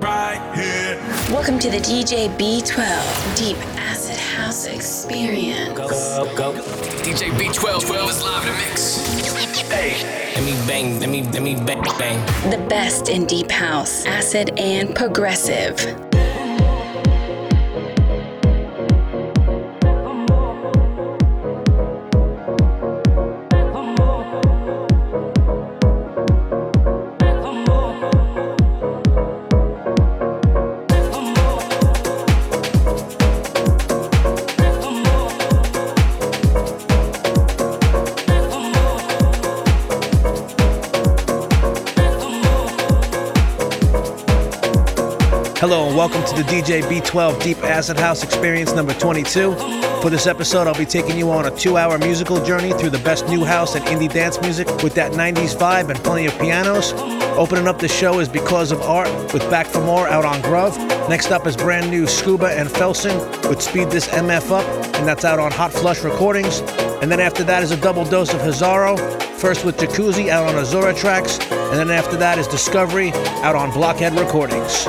Right 0.00 0.40
here. 0.56 0.96
Welcome 1.30 1.58
to 1.58 1.68
the 1.68 1.76
DJ 1.76 2.34
B12 2.38 3.36
Deep 3.36 3.58
Acid 3.76 4.16
House 4.16 4.64
Experience. 4.64 5.76
Go, 5.76 5.88
go. 5.88 6.52
Go. 6.54 6.62
DJ 7.02 7.28
B12 7.32 7.86
12 7.86 8.10
is 8.10 8.22
live 8.22 8.46
in 8.46 8.52
the 8.52 8.58
mix. 8.58 8.96
Hey. 9.70 10.32
Let 10.34 10.44
me 10.44 10.52
bang, 10.66 11.00
let 11.00 11.10
me, 11.10 11.22
let 11.24 11.42
me 11.42 11.54
bang, 11.54 11.82
bang. 11.98 12.50
The 12.50 12.66
best 12.68 13.10
in 13.10 13.26
Deep 13.26 13.50
House, 13.50 14.06
Acid, 14.06 14.58
and 14.58 14.94
Progressive. 14.94 16.09
Welcome 46.00 46.24
to 46.24 46.34
the 46.34 46.48
DJ 46.48 46.80
B12 46.84 47.42
Deep 47.42 47.58
Acid 47.58 47.98
House 47.98 48.24
Experience 48.24 48.72
number 48.72 48.94
22. 48.94 49.54
For 50.00 50.08
this 50.08 50.26
episode, 50.26 50.66
I'll 50.66 50.74
be 50.74 50.86
taking 50.86 51.18
you 51.18 51.30
on 51.30 51.44
a 51.44 51.50
two 51.50 51.76
hour 51.76 51.98
musical 51.98 52.42
journey 52.42 52.72
through 52.72 52.88
the 52.88 53.00
best 53.00 53.28
new 53.28 53.44
house 53.44 53.74
and 53.74 53.84
indie 53.84 54.10
dance 54.10 54.40
music 54.40 54.66
with 54.82 54.94
that 54.94 55.12
90s 55.12 55.54
vibe 55.54 55.90
and 55.90 55.98
plenty 55.98 56.24
of 56.24 56.32
pianos. 56.38 56.94
Opening 57.36 57.68
up 57.68 57.80
the 57.80 57.86
show 57.86 58.18
is 58.18 58.30
Because 58.30 58.72
of 58.72 58.80
Art 58.80 59.10
with 59.34 59.42
Back 59.50 59.66
for 59.66 59.82
More 59.82 60.08
out 60.08 60.24
on 60.24 60.40
Gruuv. 60.40 60.74
Next 61.10 61.32
up 61.32 61.46
is 61.46 61.54
brand 61.54 61.90
new 61.90 62.06
Scuba 62.06 62.46
and 62.46 62.70
Felsen 62.70 63.18
with 63.46 63.60
Speed 63.60 63.90
This 63.90 64.06
MF 64.06 64.50
Up, 64.52 64.94
and 64.96 65.06
that's 65.06 65.26
out 65.26 65.38
on 65.38 65.52
Hotflush 65.52 66.02
Recordings. 66.02 66.60
And 67.02 67.12
then 67.12 67.20
after 67.20 67.44
that 67.44 67.62
is 67.62 67.72
a 67.72 67.76
double 67.76 68.06
dose 68.06 68.32
of 68.32 68.40
Hazzaro, 68.40 68.98
first 69.34 69.66
with 69.66 69.76
Jacuzzi 69.76 70.30
out 70.30 70.48
on 70.48 70.54
Azzura 70.54 70.94
Trax, 70.94 71.42
and 71.52 71.78
then 71.78 71.90
after 71.90 72.16
that 72.16 72.38
is 72.38 72.48
Discovery 72.48 73.12
out 73.42 73.54
on 73.54 73.70
Blockhead 73.70 74.18
Recordings. 74.18 74.86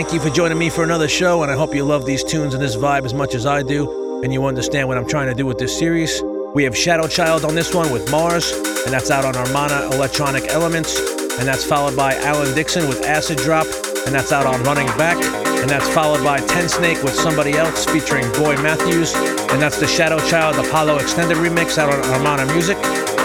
Thank 0.00 0.14
you 0.14 0.20
for 0.20 0.30
joining 0.30 0.56
me 0.56 0.70
for 0.70 0.82
another 0.82 1.10
show, 1.10 1.42
and 1.42 1.52
I 1.52 1.54
hope 1.54 1.74
you 1.74 1.84
love 1.84 2.06
these 2.06 2.24
tunes 2.24 2.54
and 2.54 2.62
this 2.62 2.74
vibe 2.74 3.04
as 3.04 3.12
much 3.12 3.34
as 3.34 3.44
I 3.44 3.62
do, 3.62 4.22
and 4.22 4.32
you 4.32 4.46
understand 4.46 4.88
what 4.88 4.96
I'm 4.96 5.06
trying 5.06 5.28
to 5.28 5.34
do 5.34 5.44
with 5.44 5.58
this 5.58 5.78
series. 5.78 6.22
We 6.54 6.64
have 6.64 6.74
Shadow 6.74 7.06
Child 7.06 7.44
on 7.44 7.54
this 7.54 7.74
one 7.74 7.92
with 7.92 8.10
Mars, 8.10 8.50
and 8.50 8.94
that's 8.94 9.10
out 9.10 9.26
on 9.26 9.36
Armada 9.36 9.94
Electronic 9.94 10.44
Elements, 10.48 10.98
and 11.38 11.46
that's 11.46 11.66
followed 11.66 11.96
by 11.96 12.14
Alan 12.14 12.54
Dixon 12.54 12.88
with 12.88 13.04
Acid 13.04 13.36
Drop, 13.40 13.66
and 14.06 14.14
that's 14.14 14.32
out 14.32 14.46
on 14.46 14.62
Running 14.62 14.86
Back, 14.96 15.22
and 15.60 15.68
that's 15.68 15.86
followed 15.90 16.24
by 16.24 16.40
Tensnake 16.40 17.04
with 17.04 17.14
Somebody 17.14 17.52
Else 17.58 17.84
featuring 17.84 18.24
Boy 18.32 18.56
Matthews, 18.62 19.12
and 19.52 19.60
that's 19.60 19.78
the 19.78 19.86
Shadow 19.86 20.18
Child 20.30 20.64
Apollo 20.66 20.96
Extended 20.96 21.36
Remix 21.36 21.76
out 21.76 21.92
on 21.92 22.02
Armada 22.10 22.50
Music. 22.54 22.78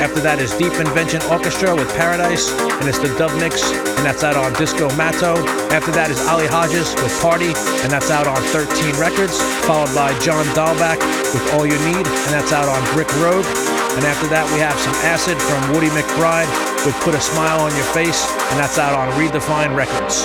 After 0.06 0.22
that 0.22 0.38
is 0.38 0.54
Deep 0.54 0.78
Invention 0.78 1.18
Orchestra 1.34 1.74
with 1.74 1.90
Paradise, 1.98 2.54
and 2.78 2.86
it's 2.86 3.02
the 3.02 3.10
dub 3.18 3.34
mix, 3.42 3.66
and 3.74 4.06
that's 4.06 4.22
out 4.22 4.38
on 4.38 4.54
Disco 4.54 4.86
Matto. 4.94 5.34
After 5.74 5.90
that 5.98 6.14
is 6.14 6.22
Oli 6.30 6.46
Hodges 6.46 6.94
with 7.02 7.10
Party, 7.26 7.58
and 7.82 7.90
that's 7.90 8.14
out 8.14 8.30
on 8.30 8.38
13 8.54 8.70
Records, 9.02 9.42
followed 9.66 9.90
by 9.98 10.14
John 10.22 10.46
Dahlback 10.54 11.02
with 11.34 11.42
All 11.58 11.66
You 11.66 11.74
Need, 11.90 12.06
and 12.06 12.32
that's 12.38 12.54
out 12.54 12.70
on 12.70 12.86
Brick 12.94 13.10
Road. 13.18 13.50
And 13.98 14.06
after 14.06 14.30
that, 14.30 14.46
we 14.54 14.62
have 14.62 14.78
some 14.78 14.94
acid 15.10 15.42
from 15.42 15.74
Woody 15.74 15.90
McBride 15.90 16.54
with 16.86 16.94
Put 17.02 17.18
a 17.18 17.20
Smile 17.20 17.66
on 17.66 17.74
Your 17.74 17.90
Face, 17.90 18.30
and 18.54 18.62
that's 18.62 18.78
out 18.78 18.94
on 18.94 19.10
Redefine 19.18 19.74
Records. 19.74 20.22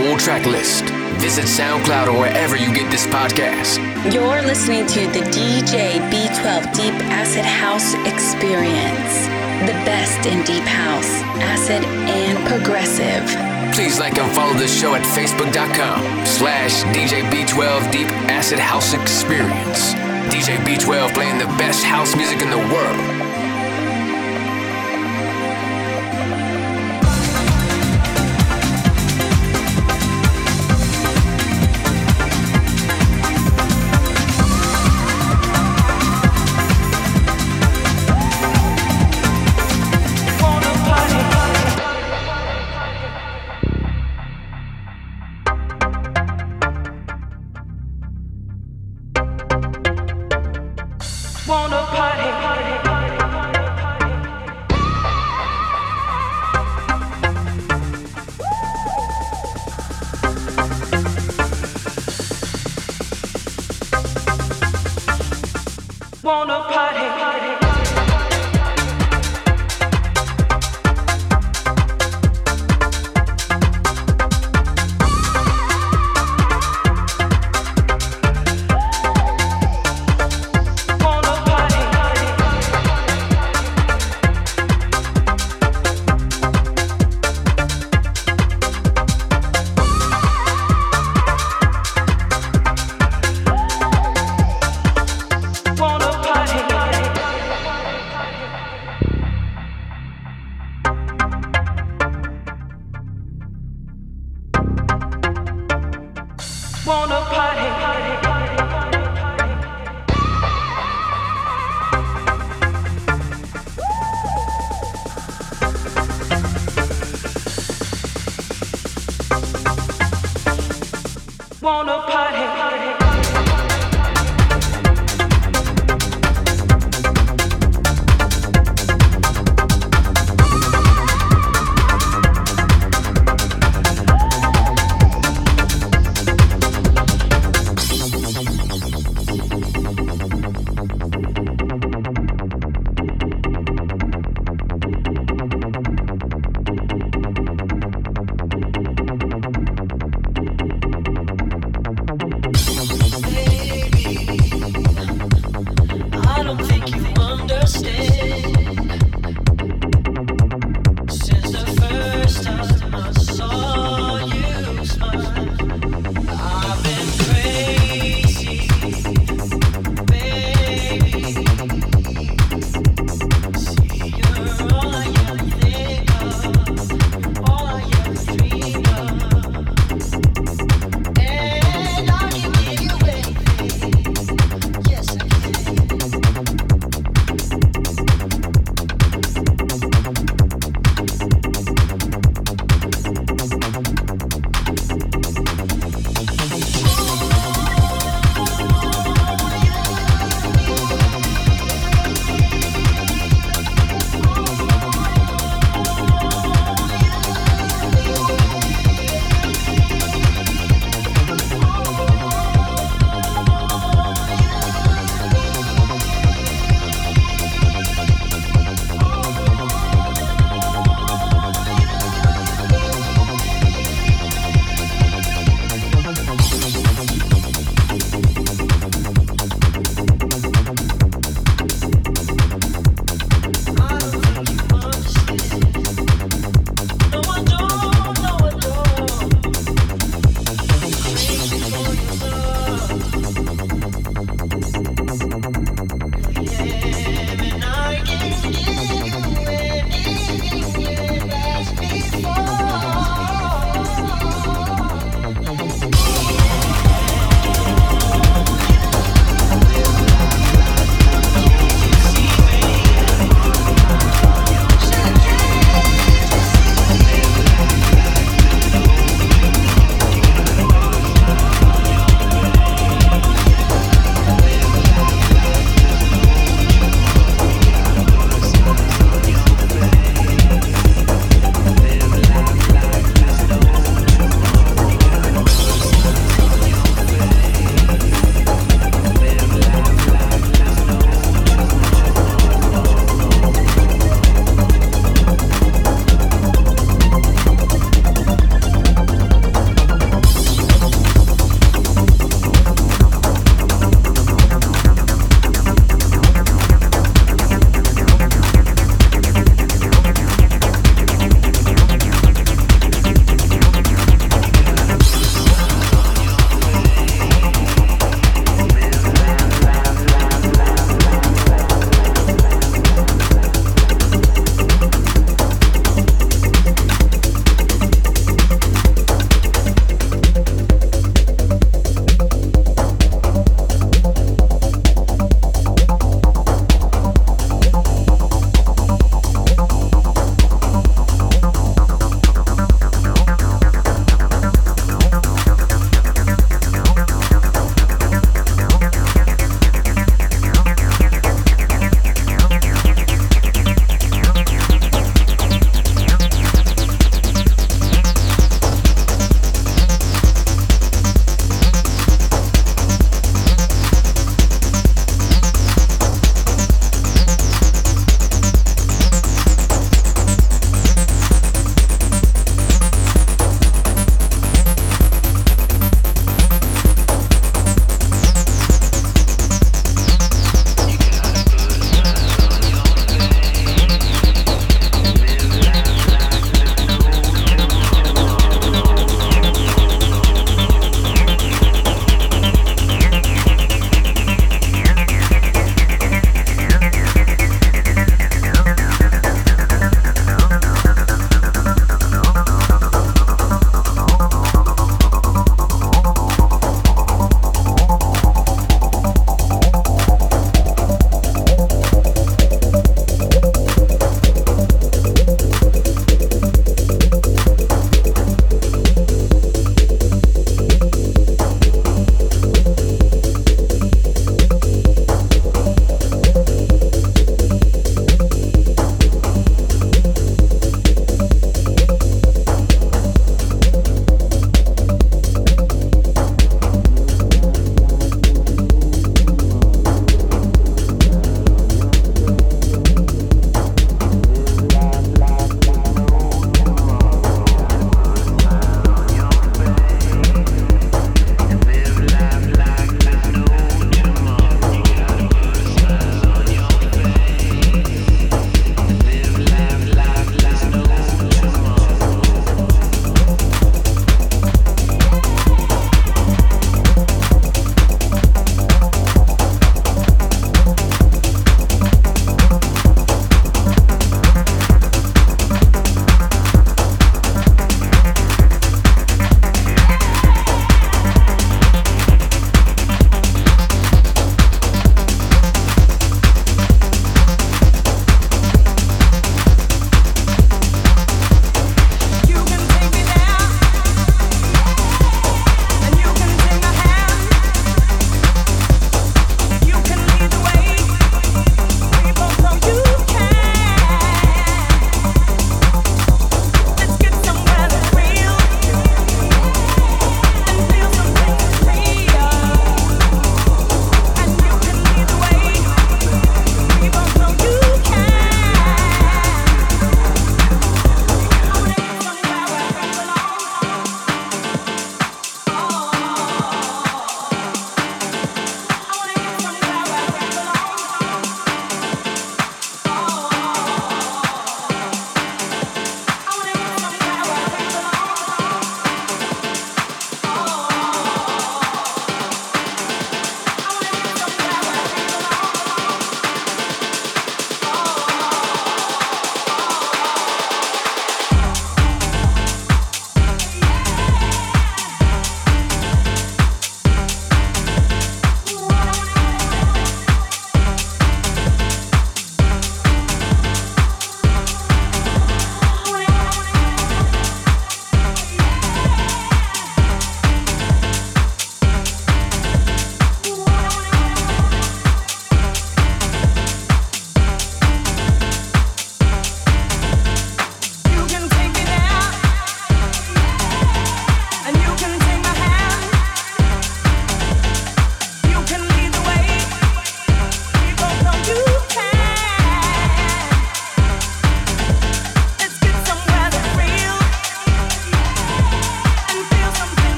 Full 0.00 0.16
track 0.16 0.46
list, 0.46 0.84
visit 1.20 1.44
SoundCloud 1.44 2.08
or 2.08 2.20
wherever 2.20 2.56
you 2.56 2.72
get 2.72 2.90
this 2.90 3.06
podcast. 3.06 3.76
You're 4.12 4.40
listening 4.42 4.86
to 4.86 5.00
the 5.08 5.20
DJ 5.28 6.00
B12 6.10 6.74
Deep 6.74 6.94
Acid 7.12 7.44
House 7.44 7.92
Experience. 8.08 9.28
The 9.68 9.76
best 9.84 10.26
in 10.26 10.42
Deep 10.44 10.64
House, 10.64 11.10
Acid, 11.52 11.84
and 11.84 12.38
Progressive. 12.48 13.24
Please 13.74 14.00
like 14.00 14.16
and 14.16 14.32
follow 14.32 14.54
the 14.54 14.66
show 14.66 14.94
at 14.94 15.02
facebook.com 15.02 16.00
slash 16.24 16.82
DJ 16.96 17.20
B12 17.30 17.92
Deep 17.92 18.08
Acid 18.32 18.58
House 18.58 18.94
Experience. 18.94 19.92
DJ 20.32 20.56
B12 20.64 21.12
playing 21.12 21.38
the 21.38 21.50
best 21.60 21.84
house 21.84 22.16
music 22.16 22.40
in 22.40 22.48
the 22.48 22.56
world. 22.72 23.19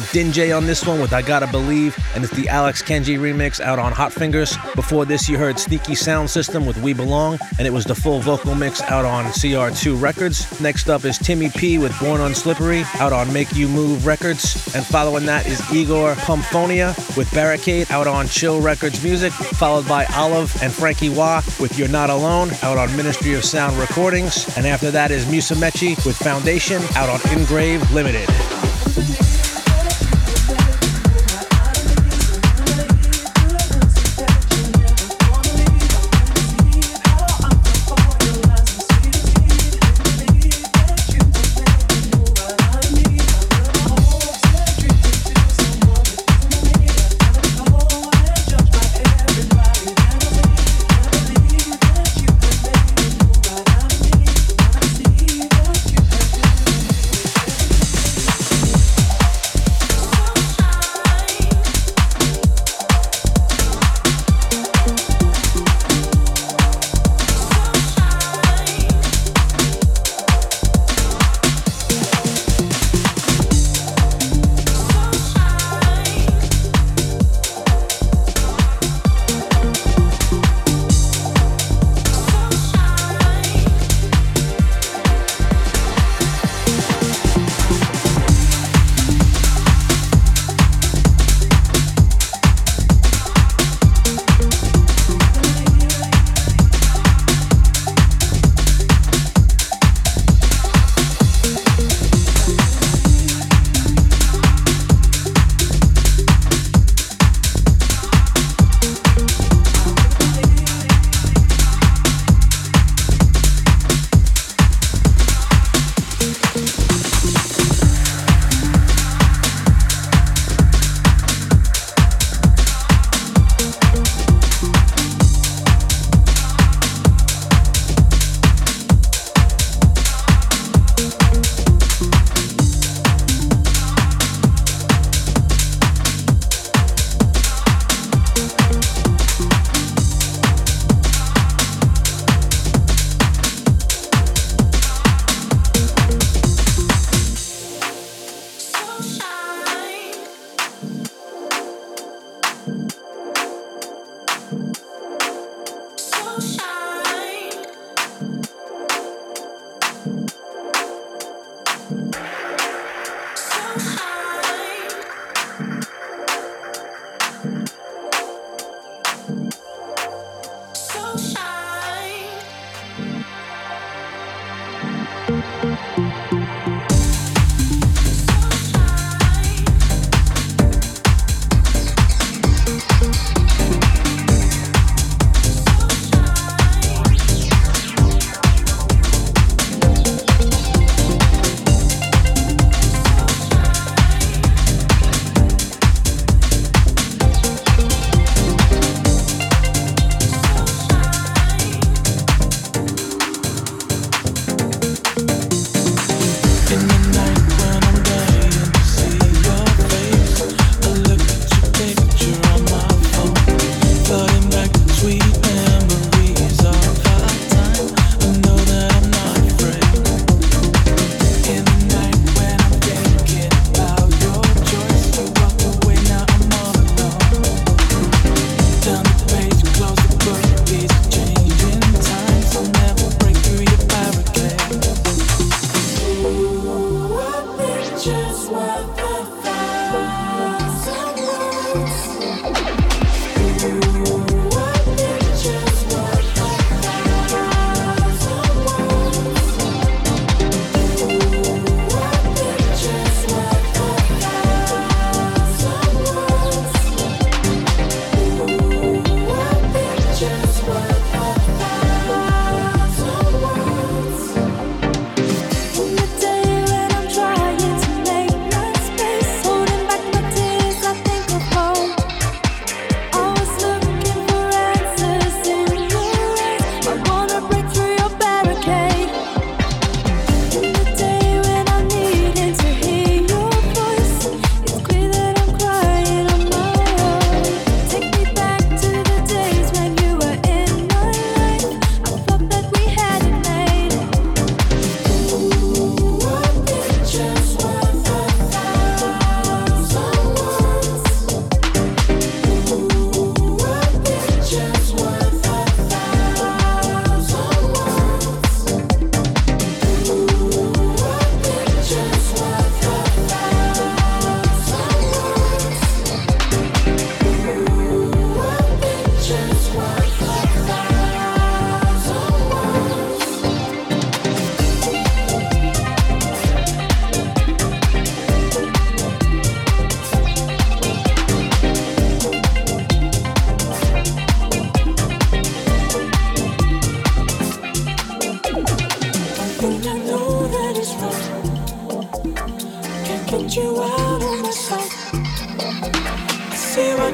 Have 0.00 0.12
Din 0.12 0.32
Jay 0.32 0.50
on 0.50 0.64
this 0.64 0.86
one 0.86 0.98
with 0.98 1.12
I 1.12 1.20
Gotta 1.20 1.46
Believe, 1.46 1.94
and 2.14 2.24
it's 2.24 2.32
the 2.34 2.48
Alex 2.48 2.82
Kenji 2.82 3.18
remix 3.18 3.60
out 3.60 3.78
on 3.78 3.92
Hot 3.92 4.12
Fingers. 4.12 4.56
Before 4.74 5.04
this, 5.04 5.28
you 5.28 5.36
heard 5.36 5.58
Sneaky 5.58 5.94
Sound 5.94 6.30
System 6.30 6.64
with 6.64 6.78
We 6.78 6.94
Belong, 6.94 7.38
and 7.58 7.66
it 7.66 7.70
was 7.70 7.84
the 7.84 7.94
full 7.94 8.20
vocal 8.20 8.54
mix 8.54 8.80
out 8.82 9.04
on 9.04 9.26
CR2 9.26 10.00
Records. 10.00 10.58
Next 10.58 10.88
up 10.88 11.04
is 11.04 11.18
Timmy 11.18 11.50
P 11.50 11.76
with 11.76 11.98
Born 12.00 12.22
on 12.22 12.34
Slippery 12.34 12.84
out 12.94 13.12
on 13.12 13.30
Make 13.30 13.54
You 13.54 13.68
Move 13.68 14.06
Records, 14.06 14.74
and 14.74 14.86
following 14.86 15.26
that 15.26 15.46
is 15.46 15.60
Igor 15.70 16.14
Pumphonia 16.14 16.94
with 17.14 17.30
Barricade 17.32 17.90
out 17.90 18.06
on 18.06 18.26
Chill 18.26 18.62
Records 18.62 19.04
Music, 19.04 19.32
followed 19.32 19.86
by 19.86 20.06
Olive 20.14 20.56
and 20.62 20.72
Franky 20.72 21.10
Wah 21.10 21.42
with 21.60 21.78
You're 21.78 21.88
Not 21.88 22.08
Alone 22.08 22.50
out 22.62 22.78
on 22.78 22.96
Ministry 22.96 23.34
of 23.34 23.44
Sound 23.44 23.76
Recordings, 23.78 24.56
and 24.56 24.66
after 24.66 24.90
that 24.92 25.10
is 25.10 25.26
Musumeci 25.26 26.06
with 26.06 26.16
Foundation 26.16 26.80
out 26.94 27.10
on 27.10 27.38
Engrave 27.38 27.90
Limited. 27.92 28.30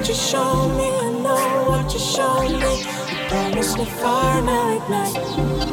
you 0.09 0.15
show 0.15 0.69
me, 0.69 0.89
I 0.89 1.11
know 1.21 1.65
what 1.69 1.93
you 1.93 1.99
show 1.99 2.43
me. 2.43 2.83
You 3.11 3.29
promised 3.29 3.77
me 3.77 3.85
fire, 3.87 4.41
now 4.43 4.77
ignite. 4.77 5.66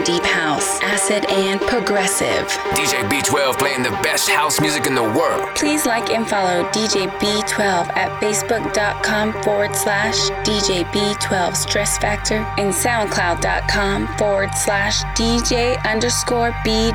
and 0.00 0.06
deep 0.06 0.24
house, 0.24 0.80
acid 0.82 1.28
and 1.30 1.60
progressive. 1.60 2.46
DJ 2.74 3.08
B12 3.08 3.58
playing 3.58 3.82
the 3.82 3.90
best 4.02 4.28
house 4.28 4.60
music 4.60 4.86
in 4.86 4.94
the 4.94 5.02
world. 5.02 5.54
Please 5.54 5.86
like 5.86 6.10
and 6.10 6.28
follow 6.28 6.64
DJ 6.70 7.08
B12 7.18 7.88
at 7.96 8.20
facebook.com 8.22 9.32
forward 9.42 9.74
slash 9.74 10.30
DJ 10.46 10.84
B12 10.92 11.56
Stress 11.56 11.98
Factor 11.98 12.46
and 12.58 12.72
soundcloud.com 12.72 14.06
forward 14.16 14.54
slash 14.54 15.02
DJ 15.18 15.82
underscore 15.84 16.54
B 16.64 16.92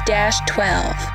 12. 0.48 1.15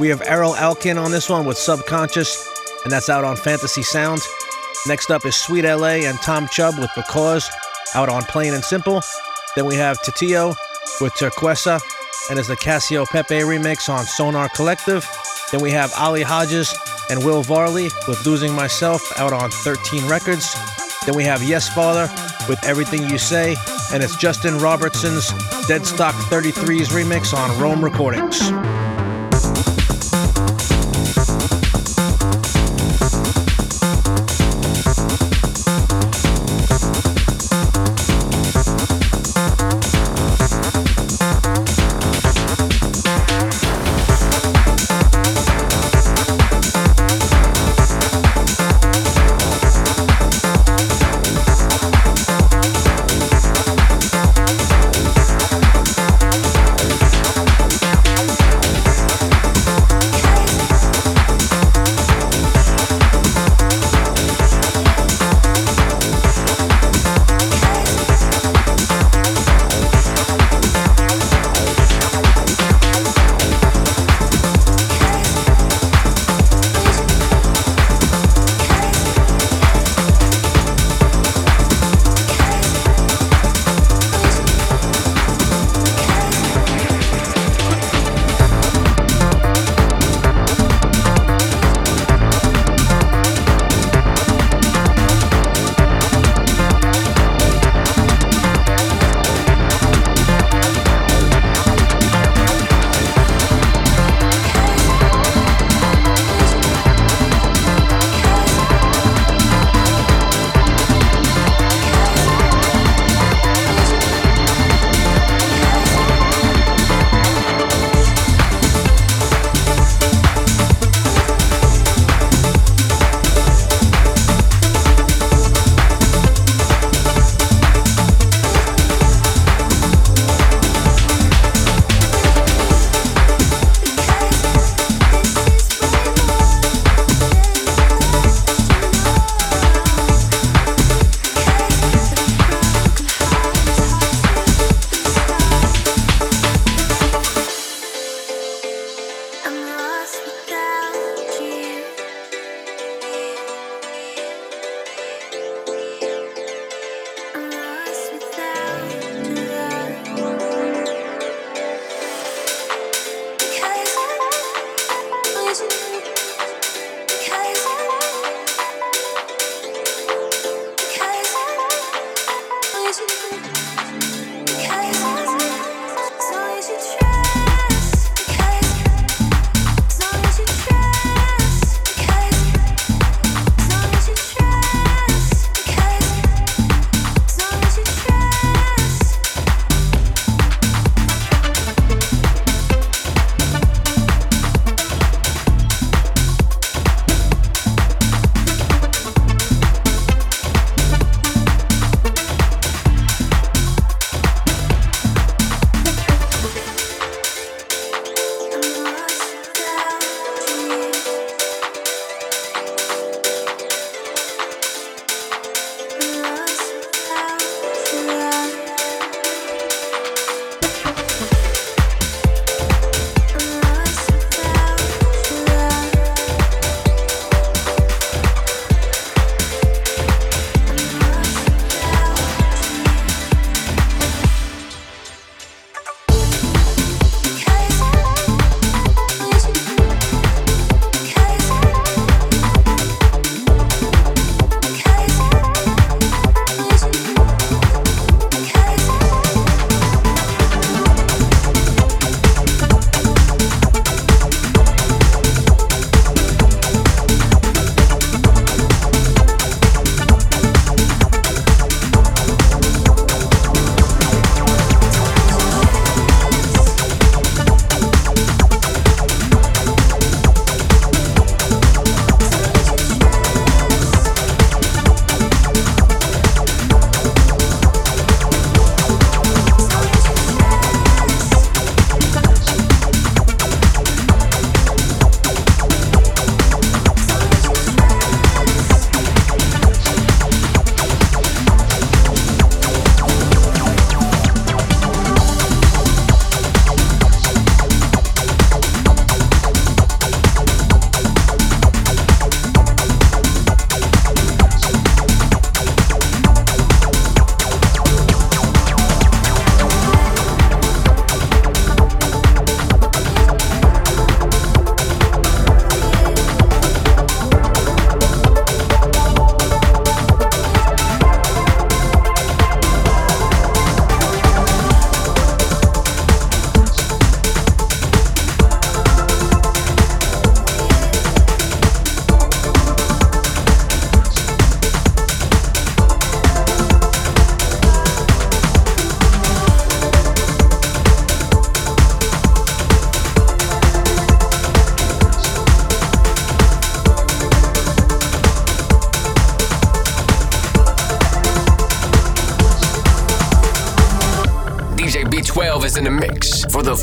We 0.00 0.08
have 0.08 0.22
Erol 0.22 0.56
Alkan 0.56 0.96
on 0.96 1.10
this 1.10 1.28
one 1.28 1.44
with 1.44 1.58
Subconscious, 1.58 2.48
and 2.84 2.90
that's 2.90 3.10
out 3.10 3.22
on 3.22 3.36
Phantasy 3.36 3.82
Sound. 3.82 4.22
Next 4.86 5.10
up 5.10 5.26
is 5.26 5.36
Sweet 5.36 5.66
LA 5.66 6.06
and 6.08 6.18
Tom 6.22 6.48
Chubb 6.48 6.78
with 6.78 6.90
Because, 6.96 7.50
out 7.94 8.08
on 8.08 8.22
Plain 8.22 8.54
and 8.54 8.64
Simple. 8.64 9.02
Then 9.54 9.66
we 9.66 9.74
have 9.74 10.00
TTeo 10.00 10.56
with 11.02 11.12
Turquesa, 11.12 11.82
and 12.30 12.38
it's 12.38 12.48
the 12.48 12.56
Casio 12.56 13.06
Pepe 13.06 13.40
remix 13.40 13.92
on 13.92 14.06
Sonar 14.06 14.48
Kollektiv. 14.48 15.04
Then 15.50 15.60
we 15.60 15.70
have 15.72 15.92
Oli 16.00 16.22
Hodges 16.22 16.74
and 17.10 17.22
Will 17.22 17.42
Varley 17.42 17.90
with 18.08 18.24
Losing 18.24 18.54
Myself 18.54 19.02
out 19.18 19.34
on 19.34 19.50
13 19.50 20.08
Records. 20.08 20.56
Then 21.04 21.14
we 21.14 21.24
have 21.24 21.42
Yes 21.42 21.68
Father 21.68 22.10
with 22.48 22.58
Everything 22.64 23.06
You 23.10 23.18
Say, 23.18 23.54
and 23.92 24.02
it's 24.02 24.16
Justin 24.16 24.56
Robertson's 24.56 25.28
Deadstock 25.68 26.14
33's 26.30 26.88
remix 26.88 27.36
on 27.36 27.60
Rome 27.60 27.84
Recordings. 27.84 28.50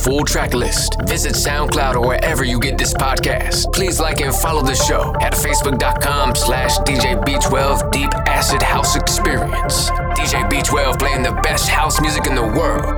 Full 0.07 0.23
track 0.23 0.53
list, 0.53 0.95
visit 1.05 1.33
SoundCloud 1.33 1.95
or 1.95 2.07
wherever 2.07 2.45
you 2.45 2.61
get 2.61 2.77
this 2.77 2.93
podcast. 2.93 3.73
Please 3.73 3.99
like 3.99 4.21
and 4.21 4.33
follow 4.33 4.61
the 4.61 4.73
show 4.73 5.13
at 5.21 5.33
facebook.com 5.33 6.33
slash 6.33 6.77
DJ 6.79 7.21
B12 7.25 7.91
Deep 7.91 8.13
Acid 8.25 8.61
House 8.61 8.95
Experience. 8.95 9.89
DJ 10.15 10.49
B12 10.49 10.97
playing 10.97 11.23
the 11.23 11.33
best 11.43 11.67
house 11.67 11.99
music 11.99 12.25
in 12.25 12.35
the 12.35 12.41
world. 12.41 12.96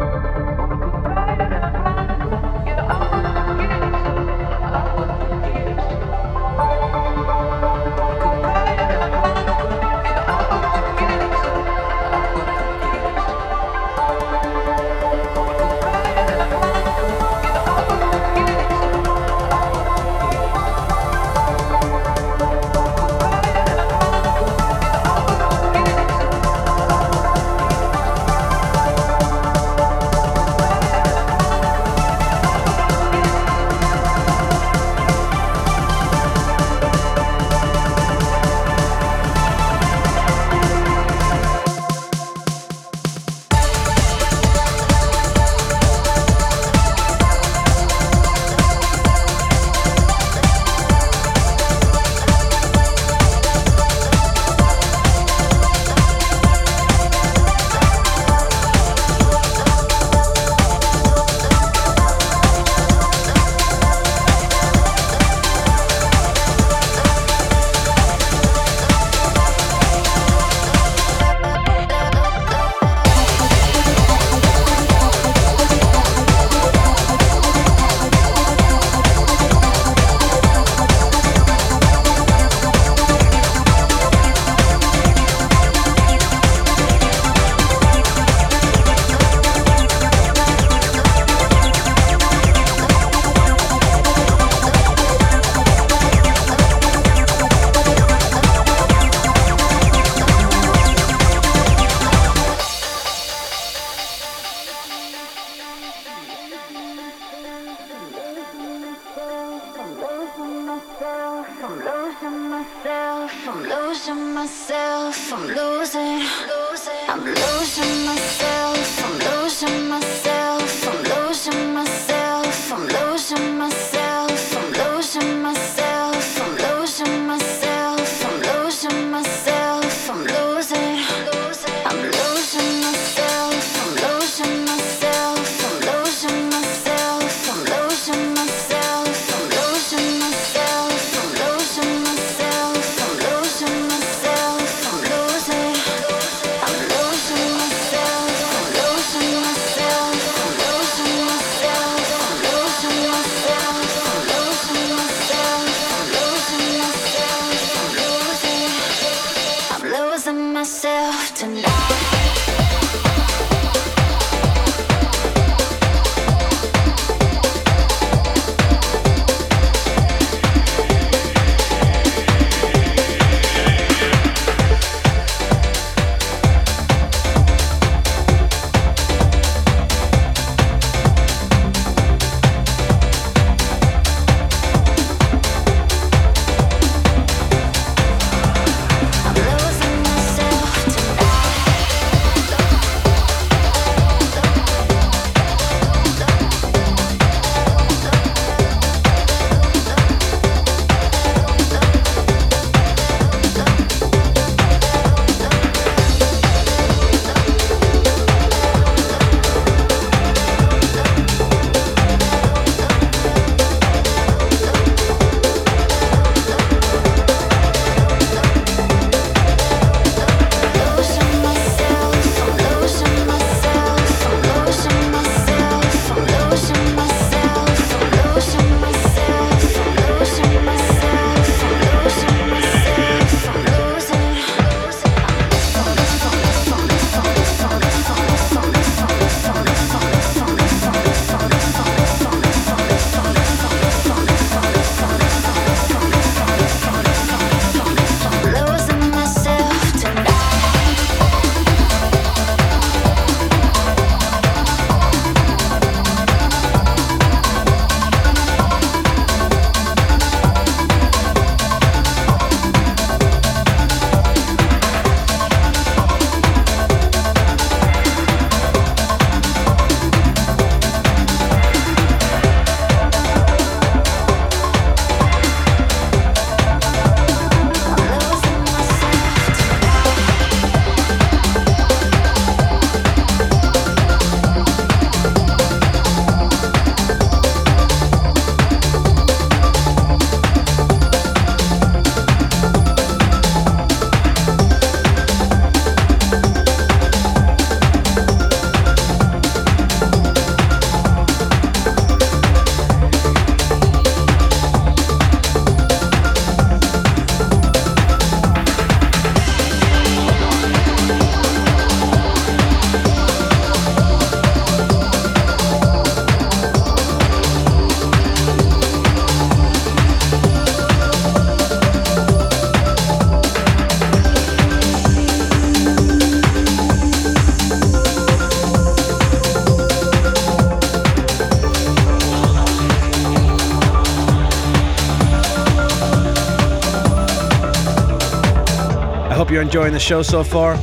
You're 339.59 339.65
enjoying 339.65 339.91
the 339.91 339.99
show 339.99 340.21
so 340.21 340.41
far. 340.41 340.75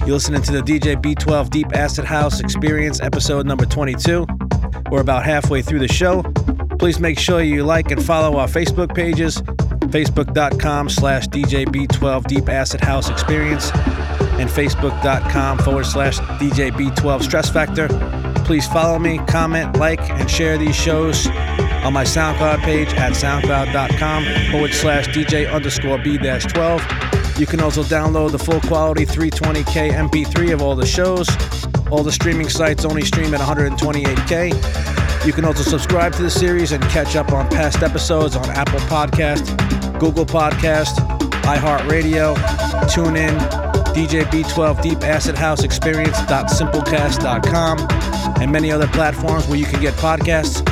You're 0.00 0.16
listening 0.16 0.42
to 0.42 0.52
the 0.52 0.60
DJ 0.60 1.00
B12 1.00 1.48
Deep 1.48 1.74
Acid 1.74 2.04
House 2.04 2.40
Experience, 2.40 3.00
episode 3.00 3.46
number 3.46 3.64
22. 3.64 4.26
We're 4.90 5.00
about 5.00 5.24
halfway 5.24 5.62
through 5.62 5.78
the 5.78 5.88
show. 5.88 6.22
Please 6.78 7.00
make 7.00 7.18
sure 7.18 7.40
you 7.40 7.64
like 7.64 7.90
and 7.90 8.04
follow 8.04 8.36
our 8.36 8.46
Facebook 8.46 8.94
pages, 8.94 9.40
facebook.com 9.40 10.90
slash 10.90 11.26
DJB12 11.28 12.26
Deep 12.26 12.50
Acid 12.50 12.82
House 12.82 13.08
Experience 13.08 13.70
and 13.72 14.50
facebook.com 14.50 15.56
forward 15.60 15.86
slash 15.86 16.18
DJB12 16.18 17.22
Stress 17.22 17.48
Factor. 17.48 17.88
Please 18.44 18.66
follow 18.66 18.98
me, 18.98 19.16
comment, 19.26 19.78
like, 19.78 20.02
and 20.10 20.30
share 20.30 20.58
these 20.58 20.76
shows 20.76 21.28
on 21.28 21.94
my 21.94 22.04
SoundCloud 22.04 22.58
page 22.58 22.92
at 22.92 23.12
soundcloud.com 23.12 24.50
forward 24.50 24.74
slash 24.74 25.08
DJ 25.08 25.50
underscore 25.50 25.96
B 25.96 26.18
12. 26.18 26.97
You 27.38 27.46
can 27.46 27.60
also 27.60 27.84
download 27.84 28.32
the 28.32 28.38
full 28.38 28.60
quality 28.62 29.06
320K 29.06 29.92
MP3 29.92 30.52
of 30.52 30.60
all 30.60 30.74
the 30.74 30.84
shows. 30.84 31.28
All 31.88 32.02
the 32.02 32.10
streaming 32.10 32.48
sites 32.48 32.84
only 32.84 33.02
stream 33.02 33.32
at 33.32 33.38
128K. 33.40 35.24
You 35.24 35.32
can 35.32 35.44
also 35.44 35.62
subscribe 35.62 36.12
to 36.14 36.22
the 36.22 36.30
series 36.30 36.72
and 36.72 36.82
catch 36.84 37.14
up 37.14 37.30
on 37.32 37.48
past 37.48 37.84
episodes 37.84 38.34
on 38.34 38.50
Apple 38.50 38.80
Podcast, 38.80 39.56
Google 40.00 40.26
Podcast, 40.26 40.96
iHeartRadio, 41.42 42.34
TuneIn, 42.88 43.38
DJB12 43.94 44.82
Deep 44.82 45.00
Acid 45.02 45.36
House 45.36 45.62
Experience.simplecast.com, 45.62 47.86
and 48.42 48.50
many 48.50 48.72
other 48.72 48.88
platforms 48.88 49.46
where 49.46 49.58
you 49.58 49.66
can 49.66 49.80
get 49.80 49.94
podcasts. 49.94 50.64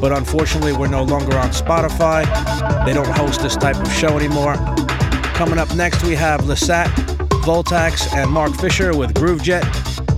But 0.00 0.10
unfortunately, 0.12 0.72
we're 0.72 0.88
no 0.88 1.04
longer 1.04 1.38
on 1.38 1.50
Spotify. 1.50 2.24
They 2.84 2.92
don't 2.92 3.06
host 3.06 3.40
this 3.40 3.54
type 3.56 3.76
of 3.76 3.92
show 3.92 4.16
anymore. 4.16 4.56
Coming 5.38 5.60
up 5.60 5.72
next, 5.76 6.02
we 6.02 6.16
have 6.16 6.40
Lissat, 6.40 6.88
Voltaxx, 7.44 8.12
and 8.12 8.28
Marc 8.28 8.52
Fisher 8.56 8.96
with 8.96 9.14
Groovejet, 9.14 9.62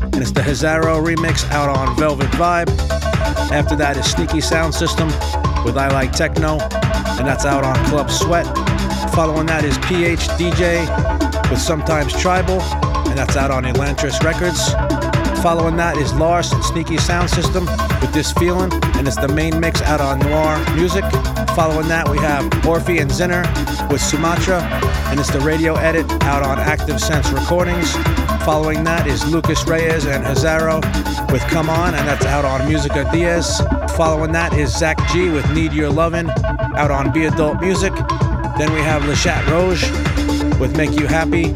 and 0.02 0.16
it's 0.16 0.32
the 0.32 0.40
Hazzaro 0.40 0.98
remix 1.04 1.44
out 1.50 1.68
on 1.68 1.94
Velvet 1.98 2.30
Vibe. 2.30 2.70
After 3.52 3.76
that 3.76 3.98
is 3.98 4.10
Sneaky 4.10 4.40
Sound 4.40 4.74
System 4.74 5.08
with 5.62 5.76
I 5.76 5.88
Like 5.92 6.12
Techno, 6.12 6.52
and 7.18 7.28
that's 7.28 7.44
out 7.44 7.64
on 7.64 7.74
Club 7.90 8.10
Sweat. 8.10 8.46
Following 9.14 9.44
that 9.48 9.62
is 9.62 9.76
PH 9.80 10.20
DJ 10.40 10.88
with 11.50 11.60
Sometimes 11.60 12.18
Tribal, 12.18 12.62
and 13.10 13.18
that's 13.18 13.36
out 13.36 13.50
on 13.50 13.64
Elantris 13.64 14.22
Records. 14.22 14.72
Following 15.42 15.76
that 15.76 15.98
is 15.98 16.14
Larse 16.14 16.50
and 16.54 16.64
Sneaky 16.64 16.96
Sound 16.96 17.28
System 17.28 17.66
with 18.00 18.10
This 18.14 18.32
Feeling, 18.32 18.72
and 18.96 19.06
it's 19.06 19.16
the 19.16 19.28
main 19.28 19.60
mix 19.60 19.82
out 19.82 20.00
on 20.00 20.18
Noir 20.20 20.58
Music. 20.74 21.04
Following 21.54 21.88
that, 21.88 22.08
we 22.08 22.16
have 22.18 22.44
Orffee 22.64 23.02
and 23.02 23.10
Zinner 23.10 23.44
with 23.90 24.00
Sumatra, 24.00 24.62
and 25.10 25.18
it's 25.18 25.30
the 25.30 25.40
radio 25.40 25.74
edit 25.74 26.10
out 26.22 26.42
on 26.42 26.58
Active 26.58 27.00
Sense 27.00 27.28
Recordings. 27.30 27.92
Following 28.44 28.84
that 28.84 29.06
is 29.06 29.26
Lucas 29.26 29.66
Reyes 29.66 30.06
and 30.06 30.24
Hazzaro 30.24 30.80
with 31.32 31.42
Come 31.48 31.68
On, 31.68 31.94
and 31.94 32.06
that's 32.06 32.24
out 32.26 32.44
on 32.44 32.68
Musica 32.68 33.08
Diaz. 33.12 33.60
Following 33.96 34.32
that 34.32 34.52
is 34.54 34.76
Zak 34.76 34.96
Gee 35.12 35.28
with 35.28 35.50
Need 35.52 35.72
Your 35.72 35.90
Lovin' 35.90 36.30
out 36.76 36.90
on 36.90 37.12
Be 37.12 37.24
Adult 37.24 37.60
Music. 37.60 37.92
Then 38.58 38.72
we 38.72 38.80
have 38.80 39.04
Le 39.06 39.16
Chat 39.16 39.44
Rouge 39.48 39.82
with 40.60 40.76
Make 40.76 40.92
You 40.98 41.06
Happy 41.06 41.52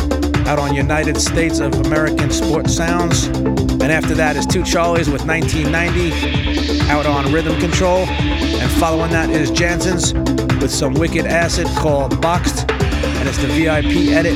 out 0.49 0.59
on 0.59 0.75
United 0.75 1.21
States 1.21 1.61
of 1.61 1.73
American 1.87 2.31
Sports 2.31 2.75
Sounds. 2.75 3.27
And 3.27 3.93
after 3.93 4.15
that 4.15 4.37
is 4.37 4.47
Two 4.47 4.63
Charlies 4.63 5.11
with 5.11 5.25
1990 5.27 6.91
out 6.91 7.07
on 7.07 7.33
Rhythm 7.33 7.59
Control. 7.61 8.07
And 8.07 8.71
following 8.73 9.11
that 9.13 9.31
is 9.31 9.51
Jansons 9.51 10.44
with 10.65 10.73
some 10.73 10.95
wicked 10.95 11.27
acid 11.27 11.67
called 11.77 12.19
Boxed. 12.23 12.71
And 12.71 13.29
it's 13.29 13.37
the 13.37 13.49
VIP 13.49 14.15
edit 14.15 14.33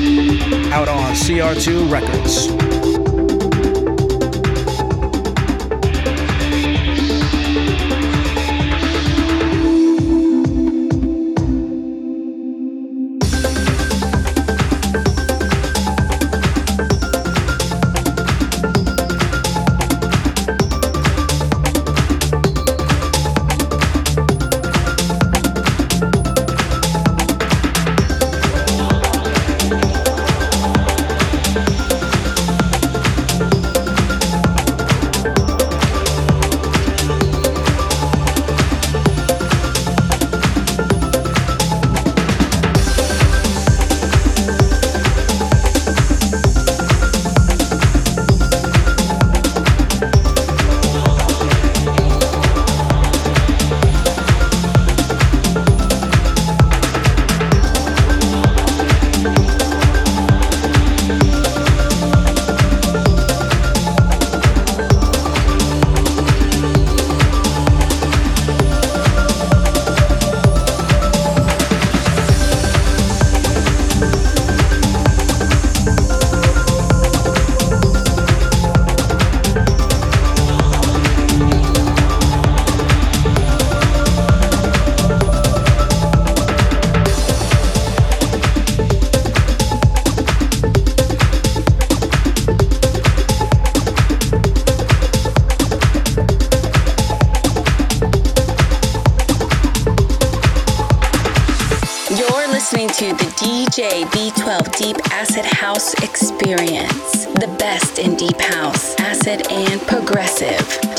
out 0.71 0.87
on 0.87 1.15
CR2 1.15 1.91
Records. 1.91 2.88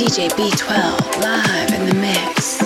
DJ 0.09 0.27
B12 0.29 1.21
live 1.21 1.71
in 1.71 1.85
the 1.85 1.93
mix. 1.93 2.57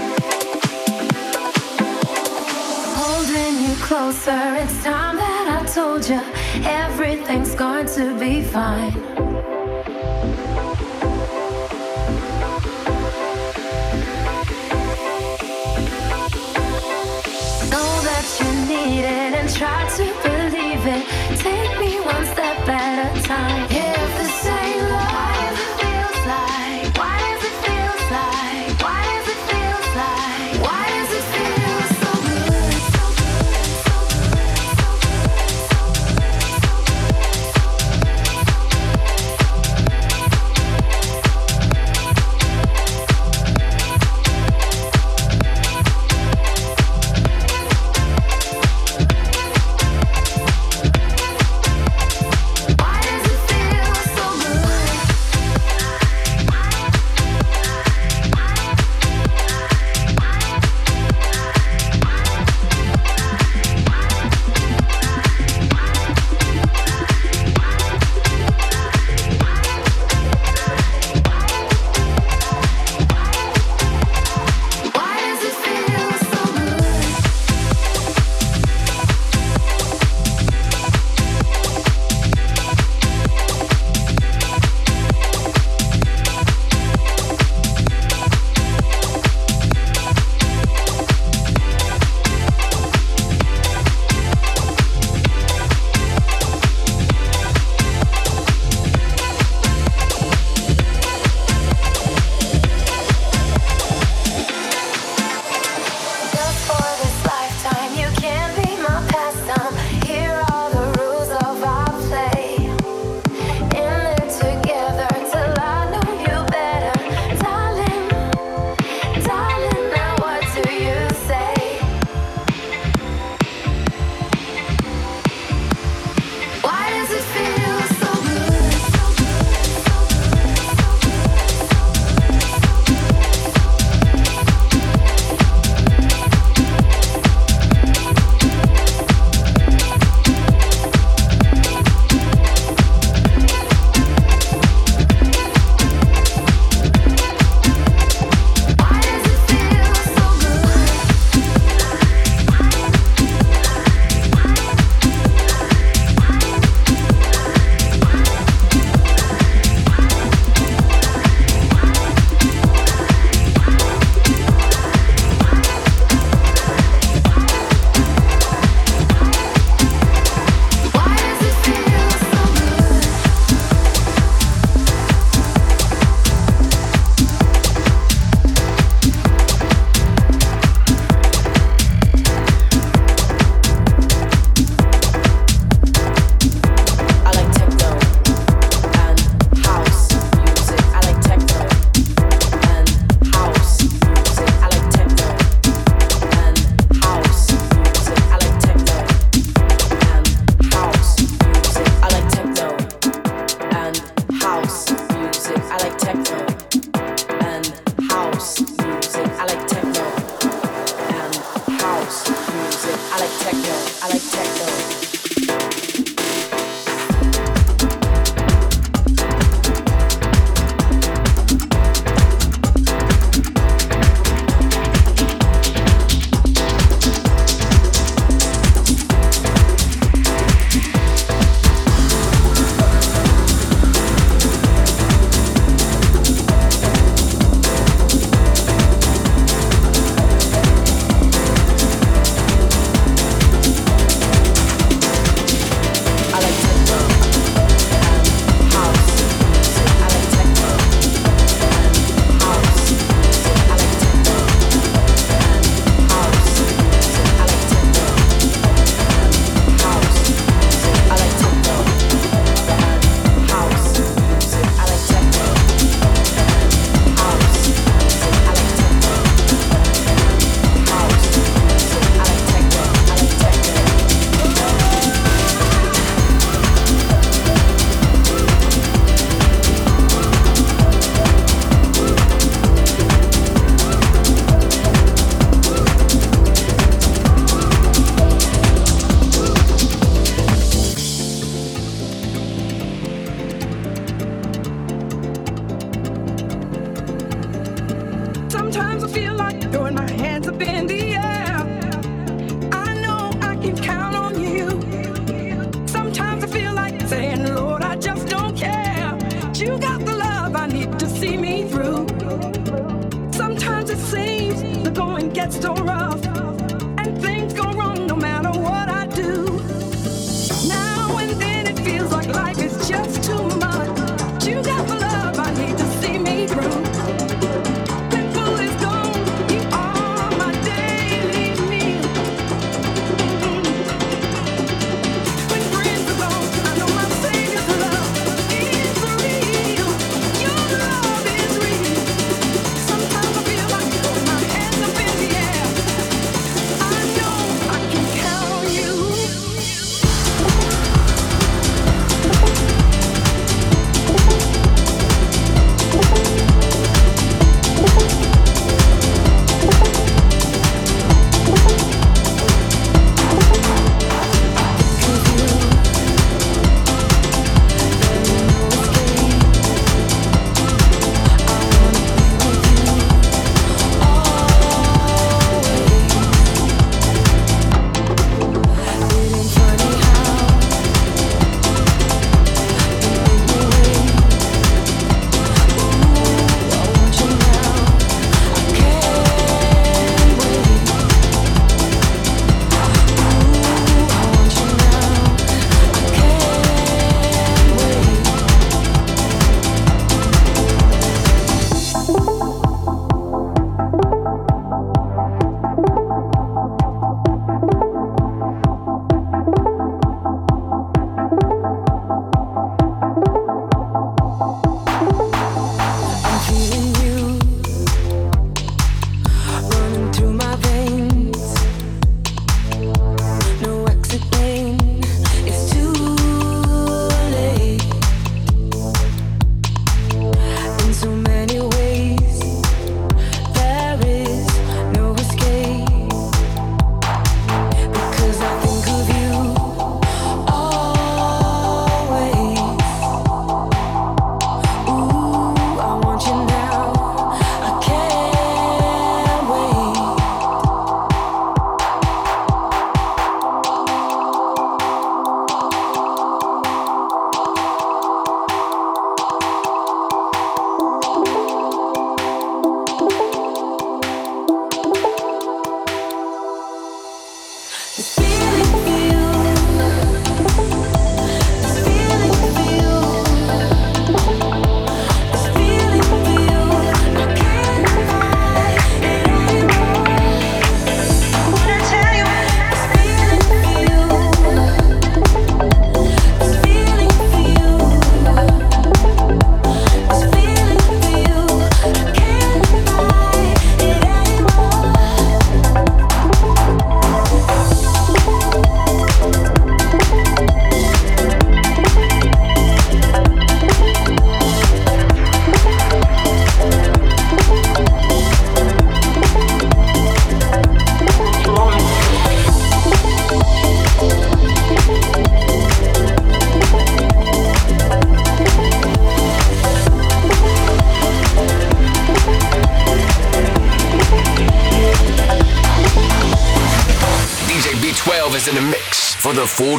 Holding 2.95 3.67
you 3.67 3.75
closer, 3.83 4.55
it's 4.55 4.81
time 4.81 5.17
that 5.17 5.61
I 5.61 5.65
told 5.65 6.07
you 6.07 6.21
everything's 6.63 7.53
going 7.53 7.87
to 7.87 8.17
be 8.17 8.41
fine. 8.43 9.32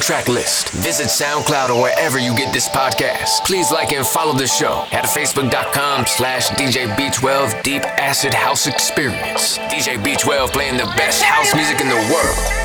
Track 0.05 0.28
list. 0.28 0.70
Visit 0.70 1.06
SoundCloud 1.06 1.70
or 1.70 1.81
wherever 1.81 2.18
you 2.18 2.36
get 2.36 2.52
this 2.52 2.68
podcast. 2.68 3.44
Please 3.47 3.72
like 3.72 3.93
and 3.93 4.06
follow 4.06 4.35
the 4.35 4.47
show 4.47 4.86
at 4.93 5.06
facebook.com 5.06 6.05
slash 6.06 6.48
DJ 6.51 6.94
B12 6.94 7.62
Deep 7.62 7.82
Acid 7.82 8.35
House 8.35 8.66
Experience. 8.66 9.56
DJ 9.59 9.97
B12 9.97 10.52
playing 10.52 10.76
the 10.76 10.93
best 10.97 11.22
house 11.22 11.55
music 11.55 11.81
in 11.81 11.89
the 11.89 11.94
world. 12.12 12.63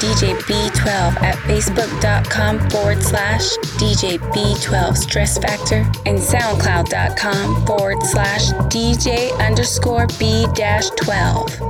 DJ 0.00 0.34
B12 0.42 1.22
at 1.22 1.36
facebook.com 1.48 2.70
forward 2.70 3.02
slash 3.02 3.56
DJ 3.78 4.18
B12 4.32 4.96
Stress 4.96 5.38
Factor 5.38 5.84
and 6.06 6.18
soundcloud.com 6.18 7.66
forward 7.66 8.02
slash 8.02 8.50
DJ 8.70 9.36
underscore 9.44 10.06
B 10.18 10.46
dash 10.54 10.90
12. 10.90 11.65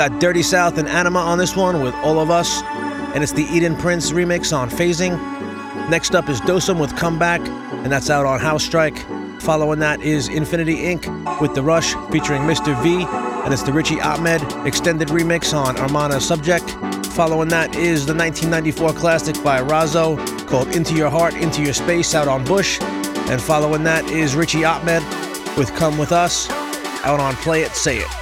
Got 0.00 0.18
Dirty 0.18 0.42
South 0.42 0.78
and 0.78 0.88
Anima 0.88 1.18
on 1.18 1.36
this 1.36 1.54
one 1.54 1.82
with 1.82 1.94
All 1.96 2.20
of 2.20 2.30
Us, 2.30 2.62
and 3.12 3.22
it's 3.22 3.32
the 3.32 3.44
Eden 3.52 3.76
Prince 3.76 4.12
remix 4.12 4.50
on 4.50 4.70
Phasing. 4.70 5.10
Next 5.90 6.14
up 6.14 6.30
is 6.30 6.40
Dosem 6.40 6.80
with 6.80 6.96
Comeback, 6.96 7.42
and 7.84 7.92
that's 7.92 8.08
out 8.08 8.24
on 8.24 8.40
House 8.40 8.64
Strike. 8.64 8.96
Following 9.42 9.78
that 9.80 10.00
is 10.00 10.28
Infinity 10.28 10.86
Ink 10.86 11.06
with 11.38 11.54
The 11.54 11.62
Rush 11.62 11.92
featuring 12.10 12.40
Mr. 12.44 12.82
V, 12.82 13.04
and 13.44 13.52
it's 13.52 13.62
the 13.62 13.72
Richy 13.72 14.02
Ahmed 14.02 14.40
extended 14.66 15.08
remix 15.08 15.52
on 15.52 15.76
Armada 15.76 16.14
Subjekt. 16.14 17.04
Following 17.08 17.50
that 17.50 17.76
is 17.76 18.06
the 18.06 18.14
1994 18.14 18.94
classic 18.94 19.44
by 19.44 19.60
Rozzo 19.60 20.16
called 20.46 20.74
Into 20.74 20.94
Your 20.94 21.10
Heart, 21.10 21.34
Into 21.34 21.62
Your 21.62 21.74
Space 21.74 22.14
out 22.14 22.26
on 22.26 22.42
Bush. 22.46 22.80
And 22.80 23.38
following 23.38 23.84
that 23.84 24.06
is 24.06 24.34
Richy 24.34 24.66
Ahmed 24.66 25.02
with 25.58 25.68
Come 25.74 25.98
With 25.98 26.10
Us 26.10 26.48
out 27.04 27.20
on 27.20 27.34
Play 27.34 27.64
It, 27.64 27.72
Say 27.72 27.98
It. 27.98 28.19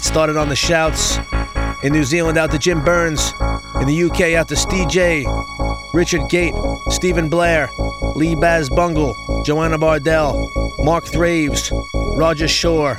Get 0.00 0.06
started 0.06 0.38
on 0.38 0.48
the 0.48 0.56
shouts. 0.56 1.18
In 1.82 1.92
New 1.92 2.04
Zealand, 2.04 2.38
out 2.38 2.50
to 2.52 2.58
Jim 2.58 2.82
Burns. 2.82 3.34
In 3.82 3.86
the 3.86 4.04
UK, 4.04 4.32
out 4.32 4.48
to 4.48 4.56
Steve 4.56 4.88
J, 4.88 5.26
Richard 5.92 6.22
Gate, 6.30 6.54
Stephen 6.88 7.28
Blair, 7.28 7.68
Lee 8.16 8.34
Baz 8.34 8.70
Bungle, 8.70 9.14
Joanna 9.44 9.76
Bardell, 9.76 10.50
Mark 10.78 11.04
Thraves, 11.04 11.70
Roger 12.16 12.48
Shore, 12.48 12.94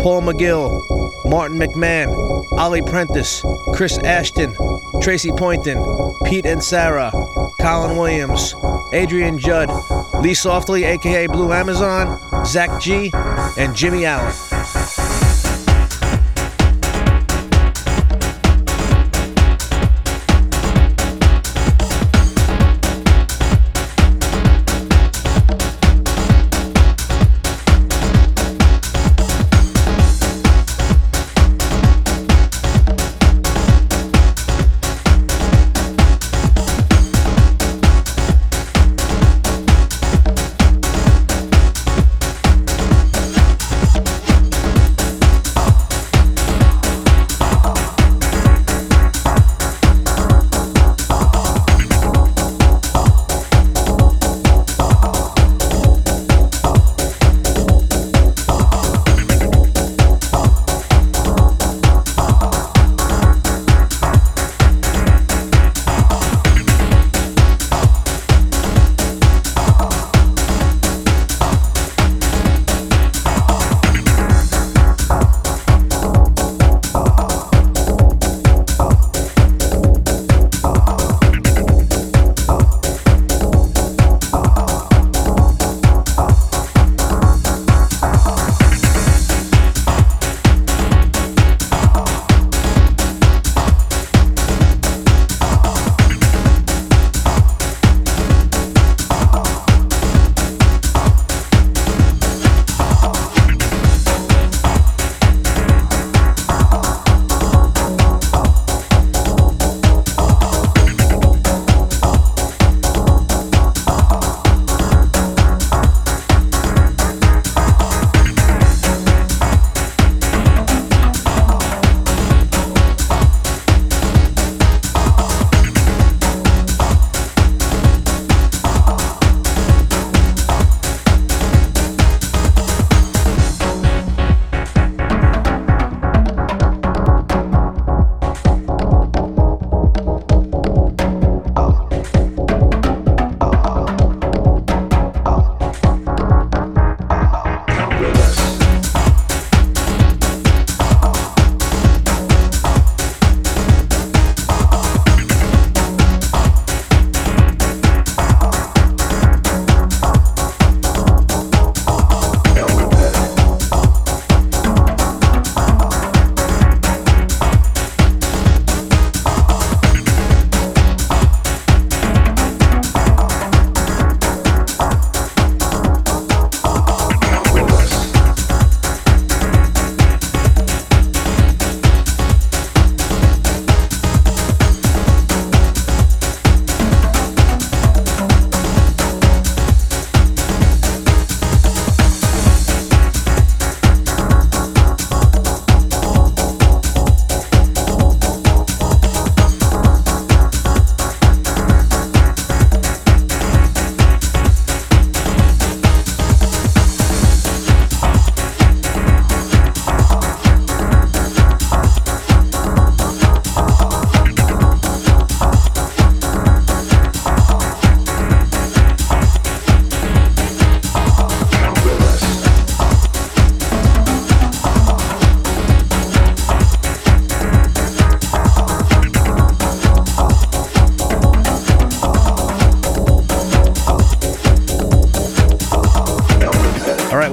Paul 0.00 0.22
McGill, 0.22 0.82
Martin 1.30 1.60
McMahon, 1.60 2.10
Ollie 2.58 2.82
Prentice, 2.82 3.44
Chris 3.72 3.98
Ashton, 3.98 4.56
Tracy 5.00 5.30
Poynton, 5.30 5.78
Pete 6.24 6.46
and 6.46 6.60
Sarah, 6.60 7.12
Colin 7.60 7.96
Williams, 7.96 8.56
Adrian 8.92 9.38
Judd, 9.38 9.70
Lee 10.20 10.34
Softly, 10.34 10.82
aka 10.82 11.28
Blue 11.28 11.52
Amazon, 11.52 12.44
Zak 12.44 12.80
Gee, 12.80 13.12
and 13.56 13.76
Jimmy 13.76 14.06
Allen. 14.06 14.34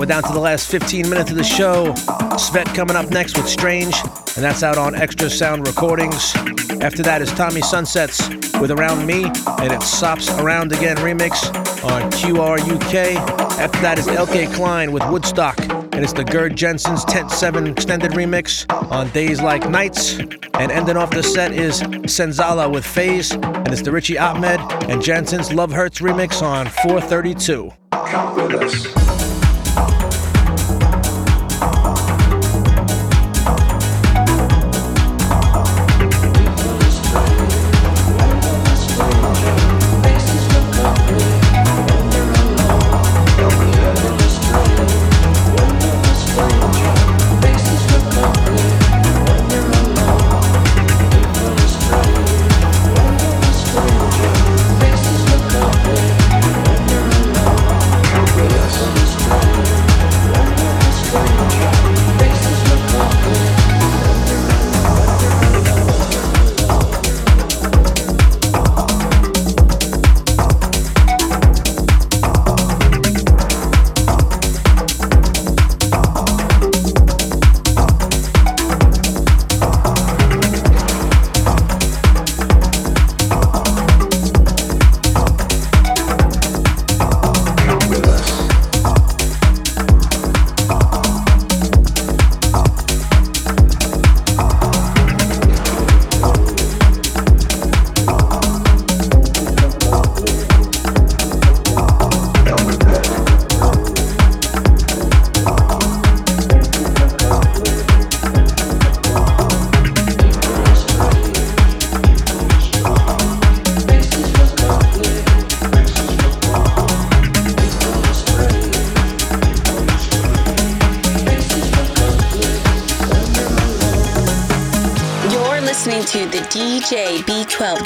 Down 0.10 0.24
to 0.24 0.34
the 0.34 0.40
last 0.40 0.72
15 0.72 1.08
minutes 1.08 1.30
of 1.30 1.38
the 1.38 1.44
show. 1.44 1.94
Svet 2.40 2.66
coming 2.74 2.96
up 2.96 3.12
next 3.12 3.38
with 3.38 3.48
Strange, 3.48 3.94
and 4.36 4.44
that's 4.44 4.64
out 4.64 4.76
on 4.76 4.96
Extra 4.96 5.30
Sound 5.30 5.68
Recordings. 5.68 6.36
After 6.82 7.04
that 7.04 7.22
is 7.22 7.32
Tommy 7.34 7.62
Sunsets 7.62 8.28
with 8.60 8.72
Around 8.72 9.06
Me, 9.06 9.26
and 9.26 9.72
it's 9.72 9.86
Sopp's 9.86 10.28
Around 10.40 10.72
Again 10.72 10.98
remix 10.98 11.54
on 11.86 12.10
QR 12.14 12.58
UK. 12.60 13.18
After 13.60 13.80
that 13.82 14.00
is 14.00 14.08
Eelke 14.08 14.48
Kleijn 14.48 14.92
with 14.92 15.08
Woodstock, 15.12 15.60
and 15.60 15.98
it's 16.00 16.14
the 16.14 16.24
Gerd 16.24 16.56
Janson's 16.56 17.06
Tent 17.06 17.30
7 17.30 17.68
extended 17.68 18.14
remix 18.14 18.66
on 18.92 19.12
Days 19.12 19.44
Like 19.44 19.70
Nights. 19.70 20.18
And 20.56 20.72
ending 20.72 20.98
off 20.98 21.12
the 21.12 21.22
set 21.22 21.52
is 21.52 21.84
Senzala 21.84 22.74
with 22.74 22.84
Phase, 22.84 23.34
and 23.34 23.68
it's 23.68 23.84
the 23.84 23.92
Richy 23.92 24.20
Ahmed 24.20 24.60
and 24.90 25.04
Jansons 25.04 25.54
Love 25.54 25.72
Hurts 25.72 26.00
remix 26.00 26.42
on 26.42 26.66
432. 26.66 27.72
Come 27.92 28.36
with 28.36 28.56
us. 28.56 28.99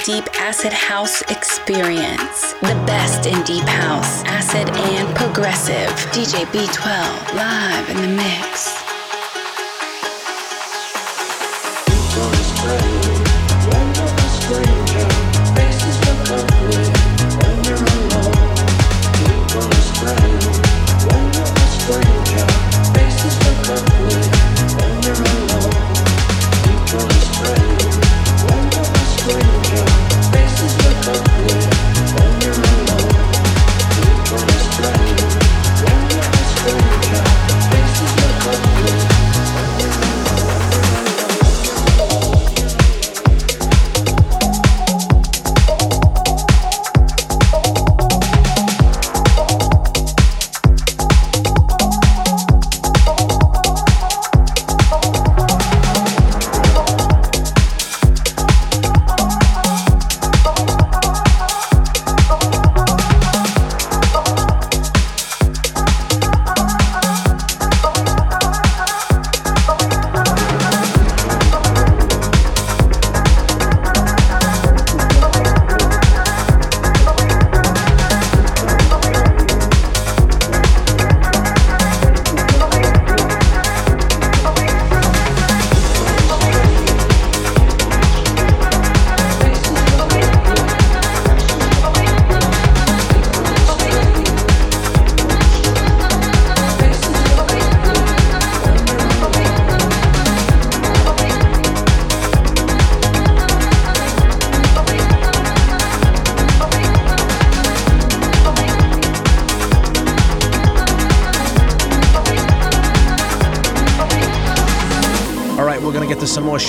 Deep 0.03 0.25
Acid 0.41 0.73
House 0.73 1.21
Experience. 1.31 2.51
The 2.59 2.75
best 2.85 3.25
in 3.25 3.41
Deep 3.43 3.63
House, 3.63 4.21
Acid, 4.25 4.69
and 4.69 5.15
Progressive. 5.15 5.87
DJ 6.11 6.43
B12 6.47 7.35
live 7.35 7.89
in 7.89 8.01
the 8.01 8.09
mix. 8.09 8.52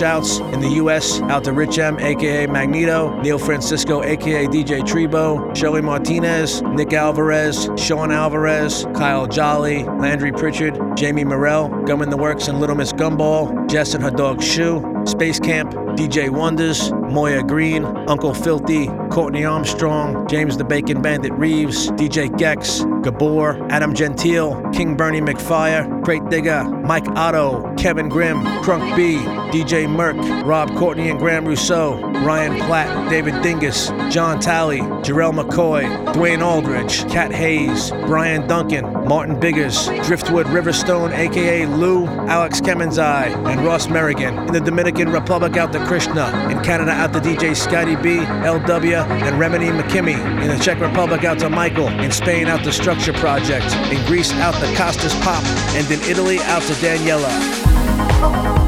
Shouts 0.05 0.37
in 0.53 0.61
the 0.61 0.69
US 0.83 1.23
out 1.23 1.45
to 1.45 1.53
Rich 1.55 1.79
M, 1.79 1.99
aka 1.99 2.47
Magneto, 2.47 3.19
Neil 3.23 3.39
Francisco, 3.39 4.03
aka 4.03 4.45
DJ 4.47 4.83
Trebo, 4.83 5.57
Shirley 5.57 5.81
Martinez, 5.81 6.61
Nick 6.61 6.93
Alvarez, 6.93 7.71
Sean 7.79 8.13
Alvarez, 8.13 8.85
Kyle 8.95 9.27
Jolly, 9.27 9.85
Landry 9.85 10.31
Pritchard, 10.31 10.79
Jamie 10.95 11.25
Morell, 11.25 11.71
Gum 11.87 12.03
in 12.03 12.11
the 12.11 12.19
Works 12.19 12.49
and 12.49 12.61
Little 12.61 12.77
Miss 12.77 12.93
Gumball, 12.93 13.64
Jess 13.75 13.93
and 13.93 14.05
her 14.05 14.11
dog 14.13 14.41
Shoe, 14.41 15.03
Space 15.05 15.41
Camp, 15.41 15.73
DJ 15.99 16.31
Wonders, 16.31 16.93
Moya 16.93 17.43
Green, 17.43 17.85
Uncle 17.85 18.33
Filthy, 18.33 18.87
Courtney 19.11 19.45
Armstrong, 19.45 20.29
James 20.29 20.57
the 20.57 20.63
Bacon 20.63 21.03
Bandit 21.03 21.33
Reeves, 21.33 21.91
DJ 21.91 22.37
Gex, 22.39 22.85
Gabor, 23.03 23.59
Adam 23.73 23.93
Gentile, 23.93 24.63
King 24.73 24.97
Bernie 24.97 25.21
McFire, 25.21 26.03
Great 26.05 26.23
Digger, 26.31 26.63
Mike 26.63 27.09
Otto, 27.17 27.75
Kevin 27.77 28.09
Grimm, 28.09 28.45
Crunk 28.63 28.97
B, 28.97 29.17
DJ 29.51 29.87
Merck, 29.87 30.45
Rob 30.45 30.69
Courtney 30.77 31.11
and 31.11 31.19
Graham 31.19 31.45
Rousseau, 31.45 32.01
Ryan 32.25 32.57
Platt, 32.67 33.11
David 33.11 33.41
Dingus, 33.43 33.89
John 34.11 34.41
Talley, 34.41 34.81
Jarrell 35.03 35.33
McCoy, 35.33 35.85
Dwayne 36.15 36.43
Aldridge, 36.45 37.09
Cat 37.11 37.33
Hayes, 37.33 37.91
Brian 38.07 38.47
Duncan, 38.47 38.85
Martin 39.07 39.39
Biggers, 39.39 39.87
Driftwood 40.07 40.47
Riverstone, 40.47 41.13
aka 41.13 41.67
Lou, 41.67 42.07
Alex 42.07 42.61
Kemenzai, 42.61 43.27
and 43.47 43.64
Ross 43.65 43.87
Merrigan. 43.87 44.47
In 44.47 44.53
the 44.53 44.61
Dominican 44.61 45.11
Republic 45.11 45.57
out 45.57 45.73
to 45.73 45.85
Krishna. 45.87 46.27
In 46.51 46.63
Canada 46.63 46.91
out 46.91 47.15
to 47.15 47.21
DJ 47.21 47.57
Scotty 47.57 47.97
B, 47.97 48.19
LW, 48.19 49.07
and 49.07 49.37
Remini 49.41 49.71
McKimmy. 49.71 50.19
In 50.43 50.49
the 50.49 50.59
Czech 50.63 50.81
Republic 50.81 51.25
out 51.25 51.39
to 51.39 51.49
Michael. 51.49 51.89
In 51.89 52.13
Spain 52.13 52.47
out 52.47 52.63
to 52.65 52.73
Structure 52.73 53.15
Project. 53.15 53.75
In 53.91 54.05
Greece 54.07 54.33
out 54.35 54.55
to 54.55 54.67
Costas 54.77 55.15
Pop. 55.21 55.43
And 55.75 55.91
in 55.91 56.01
Italy 56.03 56.39
out 56.41 56.63
to 56.63 56.73
Daniela. 56.75 58.64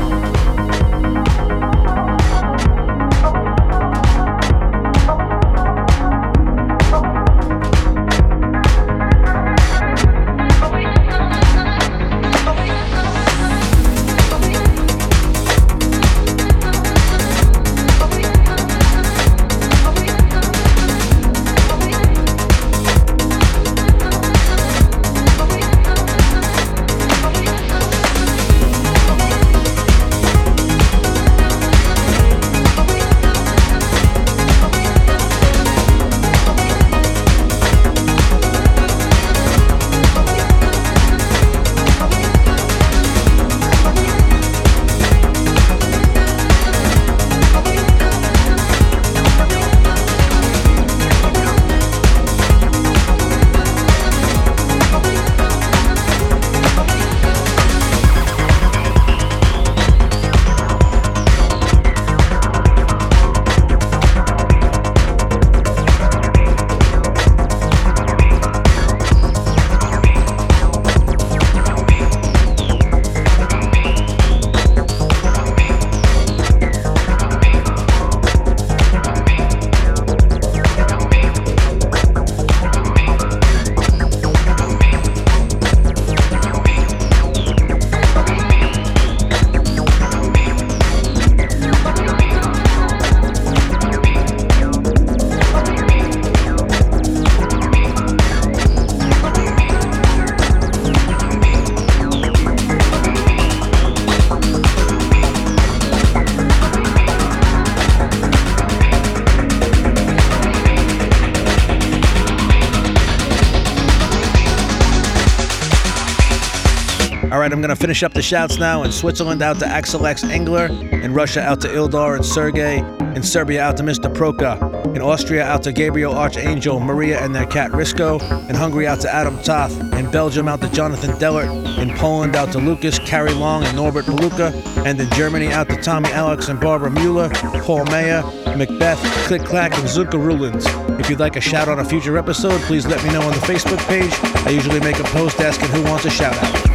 Going 117.66 117.76
to 117.76 117.82
finish 117.82 118.04
up 118.04 118.12
the 118.12 118.22
shouts 118.22 118.58
now. 118.58 118.84
In 118.84 118.92
Switzerland, 118.92 119.42
out 119.42 119.58
to 119.58 119.66
Axel 119.66 120.06
X 120.06 120.22
Engler. 120.22 120.66
In 120.66 121.12
Russia, 121.12 121.42
out 121.42 121.60
to 121.62 121.68
Ildar 121.68 122.14
and 122.14 122.24
Sergey. 122.24 122.78
In 123.16 123.24
Serbia, 123.24 123.60
out 123.60 123.76
to 123.78 123.82
Mr. 123.82 124.12
Proka. 124.14 124.94
In 124.94 125.02
Austria, 125.02 125.44
out 125.44 125.64
to 125.64 125.72
Gabriel 125.72 126.14
Archangel, 126.14 126.78
Maria 126.78 127.18
and 127.24 127.34
their 127.34 127.46
cat 127.46 127.72
Risco. 127.72 128.20
In 128.48 128.54
Hungary, 128.54 128.86
out 128.86 129.00
to 129.00 129.12
Adam 129.12 129.36
Toth. 129.42 129.76
In 129.94 130.08
Belgium, 130.12 130.46
out 130.46 130.60
to 130.60 130.68
Jonathan 130.70 131.10
Dellert. 131.18 131.50
In 131.78 131.90
Poland, 131.96 132.36
out 132.36 132.52
to 132.52 132.58
Lucas, 132.58 133.00
Carrie 133.00 133.34
Long, 133.34 133.64
and 133.64 133.74
Norbert 133.74 134.04
Paluka. 134.04 134.52
And 134.86 135.00
in 135.00 135.10
Germany, 135.10 135.48
out 135.48 135.68
to 135.70 135.76
Tommy 135.82 136.10
Alex 136.10 136.48
and 136.48 136.60
Barbara 136.60 136.92
Mueller, 136.92 137.30
Paul 137.64 137.84
Mayer, 137.86 138.22
Macbeth, 138.56 139.00
Click 139.26 139.42
Clack, 139.42 139.76
and 139.76 139.88
Zuka 139.88 140.24
Rulins. 140.24 140.66
If 141.00 141.10
you'd 141.10 141.18
like 141.18 141.34
a 141.34 141.40
shout 141.40 141.68
on 141.68 141.80
a 141.80 141.84
future 141.84 142.16
episode, 142.16 142.60
please 142.60 142.86
let 142.86 143.02
me 143.02 143.10
know 143.10 143.22
on 143.22 143.32
the 143.32 143.44
Facebook 143.44 143.84
page. 143.88 144.12
I 144.46 144.50
usually 144.50 144.78
make 144.78 145.00
a 145.00 145.04
post 145.04 145.40
asking 145.40 145.70
who 145.70 145.82
wants 145.82 146.04
a 146.04 146.10
shout 146.10 146.36
out. 146.36 146.65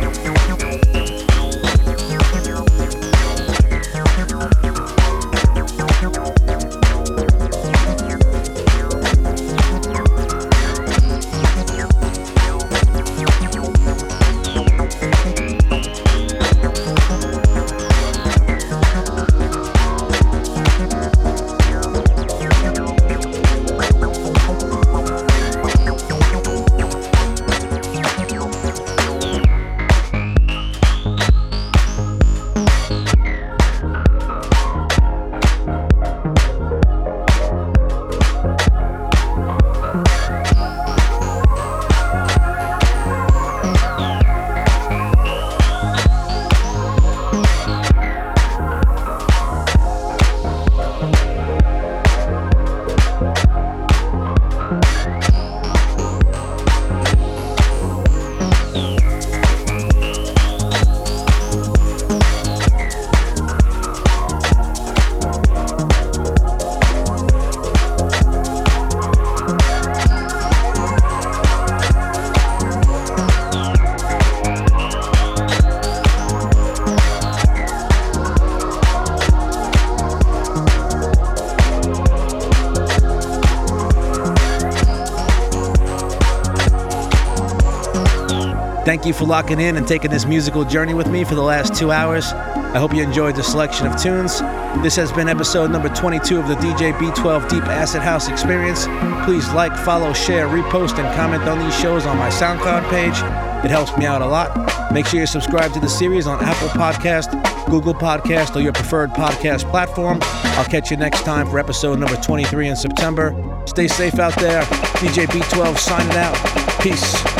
Thank 88.91 89.05
you 89.05 89.13
for 89.13 89.23
locking 89.23 89.61
in 89.61 89.77
and 89.77 89.87
taking 89.87 90.11
this 90.11 90.25
musical 90.25 90.65
journey 90.65 90.93
with 90.93 91.07
me 91.07 91.23
for 91.23 91.33
the 91.33 91.41
last 91.41 91.73
two 91.73 91.93
hours. 91.93 92.33
I 92.33 92.77
hope 92.77 92.93
you 92.93 93.01
enjoyed 93.01 93.37
the 93.37 93.41
selection 93.41 93.87
of 93.87 93.95
tunes. 93.95 94.41
This 94.83 94.97
has 94.97 95.13
been 95.13 95.29
episode 95.29 95.71
number 95.71 95.87
22 95.87 96.37
of 96.37 96.49
the 96.49 96.55
DJ 96.55 96.91
B12 96.99 97.47
Deep 97.47 97.63
Acid 97.63 98.01
House 98.01 98.27
Experience. 98.27 98.87
Please 99.23 99.49
like, 99.53 99.73
follow, 99.77 100.11
share, 100.11 100.49
repost, 100.49 100.99
and 100.99 101.15
comment 101.15 101.43
on 101.43 101.59
these 101.59 101.79
shows 101.79 102.05
on 102.05 102.17
my 102.17 102.27
SoundCloud 102.27 102.89
page. 102.89 103.15
It 103.63 103.71
helps 103.71 103.97
me 103.97 104.05
out 104.05 104.21
a 104.21 104.25
lot. 104.25 104.91
Make 104.91 105.05
sure 105.05 105.21
you 105.21 105.25
subscribe 105.25 105.71
to 105.71 105.79
the 105.79 105.87
series 105.87 106.27
on 106.27 106.43
Apple 106.43 106.67
Podcast, 106.67 107.31
Google 107.69 107.93
Podcast, 107.93 108.57
or 108.57 108.59
your 108.59 108.73
preferred 108.73 109.11
podcast 109.11 109.69
platform. 109.71 110.19
I'll 110.21 110.65
catch 110.65 110.91
you 110.91 110.97
next 110.97 111.21
time 111.23 111.49
for 111.49 111.59
episode 111.59 111.97
number 111.97 112.17
23 112.17 112.67
in 112.67 112.75
September. 112.75 113.63
Stay 113.67 113.87
safe 113.87 114.19
out 114.19 114.35
there. 114.35 114.63
DJ 114.99 115.27
B12 115.27 115.77
signing 115.77 116.17
out. 116.17 116.35
Peace. 116.81 117.30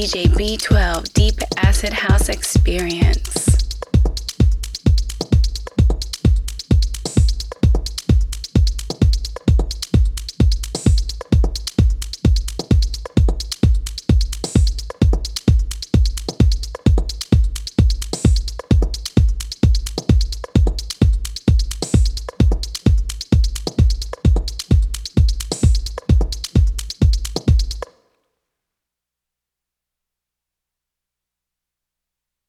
DJ 0.00 0.32
B12. 0.32 0.79